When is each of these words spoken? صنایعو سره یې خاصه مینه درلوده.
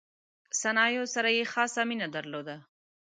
صنایعو 0.61 1.03
سره 1.15 1.29
یې 1.37 1.43
خاصه 1.53 1.81
مینه 1.89 2.07
درلوده. 2.15 2.55